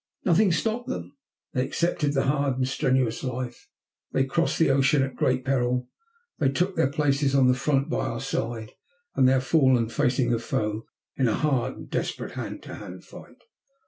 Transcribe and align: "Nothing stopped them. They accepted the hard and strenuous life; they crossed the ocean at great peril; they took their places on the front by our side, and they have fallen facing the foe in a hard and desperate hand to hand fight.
"Nothing 0.25 0.51
stopped 0.51 0.87
them. 0.87 1.15
They 1.53 1.63
accepted 1.63 2.13
the 2.13 2.23
hard 2.23 2.57
and 2.57 2.67
strenuous 2.67 3.23
life; 3.23 3.69
they 4.11 4.23
crossed 4.23 4.57
the 4.57 4.71
ocean 4.71 5.03
at 5.03 5.15
great 5.15 5.45
peril; 5.45 5.89
they 6.39 6.49
took 6.49 6.75
their 6.75 6.89
places 6.89 7.35
on 7.35 7.47
the 7.47 7.53
front 7.53 7.87
by 7.87 8.07
our 8.07 8.19
side, 8.19 8.71
and 9.13 9.27
they 9.27 9.33
have 9.33 9.45
fallen 9.45 9.89
facing 9.89 10.31
the 10.31 10.39
foe 10.39 10.85
in 11.17 11.27
a 11.27 11.35
hard 11.35 11.77
and 11.77 11.89
desperate 11.91 12.31
hand 12.31 12.63
to 12.63 12.73
hand 12.73 13.03
fight. 13.05 13.43